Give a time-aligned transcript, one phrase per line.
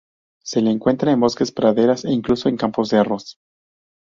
[0.43, 3.37] Se le encuentra en bosques, praderas e incluso en campos de arroz.